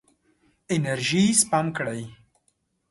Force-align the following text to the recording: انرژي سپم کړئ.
انرژي 0.75 1.23
سپم 1.41 1.65
کړئ. 1.77 2.01